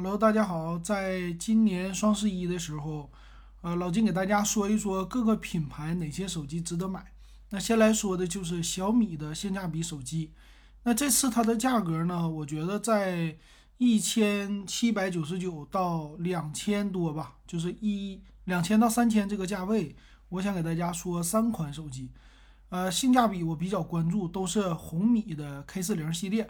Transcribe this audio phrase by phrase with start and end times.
[0.00, 3.10] Hello，大家好，在今年双十一的时候，
[3.62, 7.04] 呃，老金给大家说一说各个品牌哪些手机值得买。
[7.50, 10.30] 那先来说的就是小米的性价比手机。
[10.84, 13.36] 那这次它的价格呢，我觉得在
[13.78, 19.96] 一千七百九十九到两千多吧，就是一两千到三千这个价位。
[20.28, 22.12] 我想给大家说三款手机，
[22.68, 26.48] 呃，性价比我比较关注，都是红米的 K 四零系列。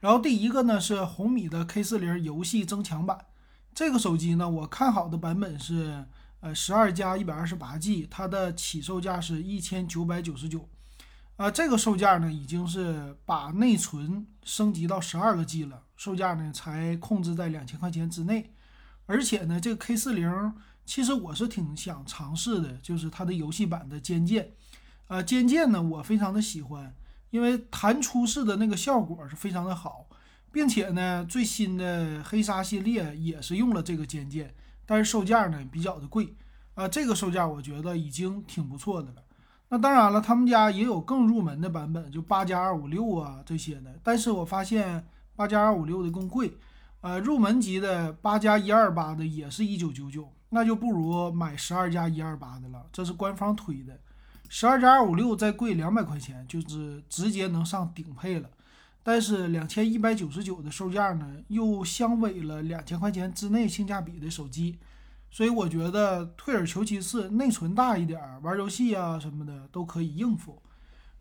[0.00, 3.26] 然后第一个呢是红米的 K 四零游戏增强版，
[3.74, 6.06] 这个手机呢我看好的版本是
[6.40, 10.66] 呃十二加一百二十八 G，它的起售价是一千九百九十九，
[11.36, 18.54] 啊这个售价呢已经是把内存升级到十二个 G 了，售价呢才控制在两千块钱之内，
[19.04, 20.54] 而且呢这个 K 四零
[20.86, 24.52] 其实我是挺想尝试的，就是它的游戏版的肩键，
[25.08, 26.94] 啊肩键呢我非常的喜欢。
[27.30, 30.06] 因为弹出式的那个效果是非常的好，
[30.52, 36.34] 并且呢，最新的黑鲨系列也是用了这个肩键，但是售价呢比较的贵
[36.74, 39.22] 啊，这个售价我觉得已经挺不错的了。
[39.68, 46.58] 那当然了，他们家也有更入门的版本，就八加二五六啊这些的，但是我发现八加二五六的更贵，
[47.02, 53.96] 呃，入门级的八加一二八的也是一九九九，那就不如买十二加一二八的了，这是官方推的。
[54.52, 58.50] 十二加二五六再贵两百块钱，就是直接能上顶配了。
[59.00, 64.80] 但是两千一百九十九的售价呢，又相违了两千块钱之内性价比的手机。
[65.30, 70.60] 所以我觉得退而求其次，内存大一点，玩游戏啊什么的都可以应付。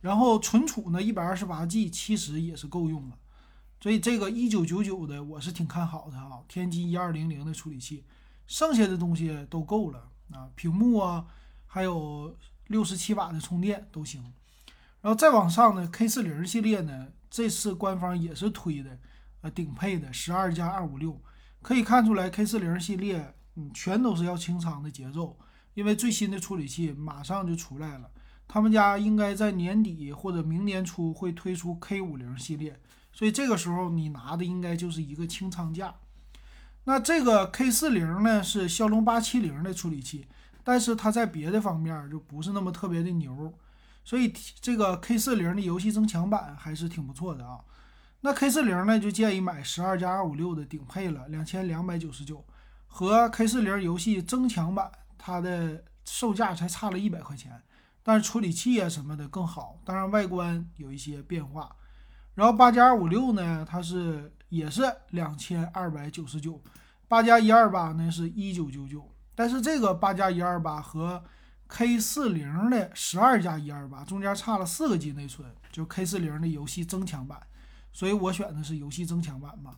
[0.00, 3.18] 然后存储呢，一百二十八 G 其实也是够用了。
[3.78, 8.04] 所以这个一九九九的我是挺看好的啊，天玑一二零零的处理器，
[8.46, 11.26] 剩下的东西都够了啊，屏幕啊，
[11.66, 12.34] 还有。
[12.68, 14.22] 六十七瓦的充电都行，
[15.00, 18.98] 然后再往上呢，K 四零系列呢，这次官方也是推的，
[19.40, 21.20] 呃，顶配的十二加二五六，
[21.62, 25.38] 可以看出来 K 四零系列，嗯，全都是要清仓的节奏，
[25.74, 28.10] 因为最新的处理器马上就出来了，
[28.46, 32.78] 他们家应该在年底或者明年初会推出 K 五零系列，
[33.12, 35.94] 所以这个时候你拿的应该就是一个清仓价。
[36.84, 40.26] 那这个 K 四零呢，是骁龙八七零的处理器。
[40.68, 43.50] 但是它在别的方面就不是那么特别的牛，
[44.04, 44.30] 所以
[44.60, 47.58] 这个 K 四零的游戏增强版还是挺不错的啊。
[48.20, 52.44] 那 K 四零呢，就建议买十二加二五六的顶配了，两千两百九十九，
[52.86, 57.62] 和 K 四零游戏增强版它的售价才差了一百块钱，
[58.02, 61.74] 但是处理器啊什么的更好，当然外观有一些变化。
[62.34, 66.60] 然后八加二五六呢，它是也是两千二百九十九，
[67.08, 69.10] 八加一二八呢是一九九九。
[69.38, 71.22] 但是这个八加一二八和
[71.68, 77.40] K 四零的十二加一二八中间差了四个 G 内存，就 K 四零的游戏增强版，
[77.92, 79.76] 所以我选的是游戏增强版嘛。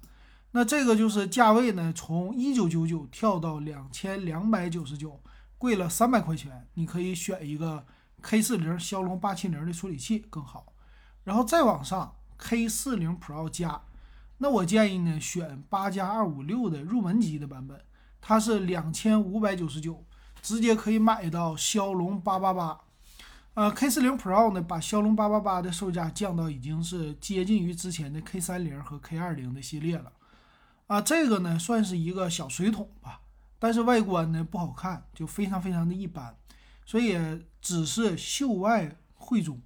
[0.53, 5.21] 那这个就是价位呢，从一九九九跳到两千两百九十九，
[5.59, 6.67] 贵了三百块钱。
[6.73, 7.85] 你可以选一个
[8.23, 10.73] K 四零骁龙八七零的处理器更好，
[11.25, 13.83] 然后再往上 K 四零 Pro 加，
[14.39, 17.79] 那我建议呢选八加二五六的入门级的版本。
[18.21, 20.05] 它是两千五百九十九，
[20.43, 22.81] 直接可以买到骁龙八八八，
[23.55, 30.13] 呃，K 四零 Pro 呢，把骁龙八八八的售价降到已经是接近于之前的 K 三零和 K 二零的系列了，
[30.87, 33.21] 啊，这个呢算是一个小水桶吧，
[33.59, 36.35] 但是外观呢不好看，就非常非常的一般，
[36.85, 37.19] 所以
[37.61, 39.61] 只是秀外慧中。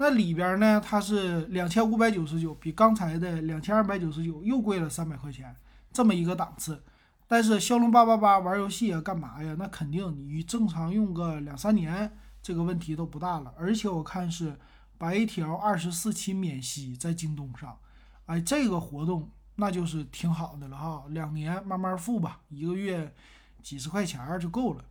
[0.00, 5.54] 那里边呢，它是两千五百九十九，比刚才的两千二百九十九又贵了三百块钱，
[5.92, 6.80] 这么一个档次。
[7.30, 9.54] 但是骁龙八八八玩游戏啊，干嘛呀？
[9.58, 12.10] 那肯定你正常用个两三年，
[12.42, 13.52] 这个问题都不大了。
[13.58, 14.58] 而且我看是
[14.96, 17.78] 白条二十四期免息，在京东上，
[18.24, 21.04] 哎，这个活动那就是挺好的了哈。
[21.10, 23.14] 两年慢慢付吧，一个月
[23.62, 24.82] 几十块钱就够了。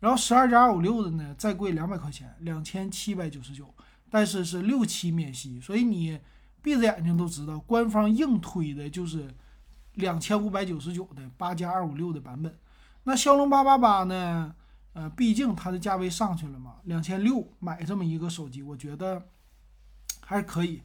[0.00, 3.72] 然后十二加二五六的呢，再贵两百块钱，两千七百九十九，
[4.10, 6.18] 但是是六期免息，所以你
[6.60, 9.32] 闭着眼睛都知道，官方硬推的就是。
[9.94, 12.56] 两千五百九十九的八加二五六的版本，
[13.04, 14.54] 那骁龙八八八呢？
[14.92, 19.20] 呃，毕竟它的价位上去了嘛，两千六买这么一个手机，我觉得
[20.20, 20.80] 还是可以。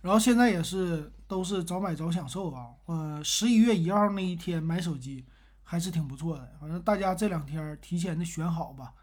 [0.00, 5.24] 然后现在也是都是早买早享受啊，呃，十一月一号那一天买手机
[5.64, 6.52] 还是挺不错的。
[6.60, 8.94] 反正大家这两天提前的选好吧，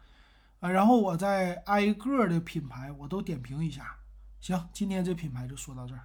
[0.60, 3.96] 啊，然后我再挨个的品牌我都点评一下。
[4.40, 6.00] 行，今天这品牌就说到这儿。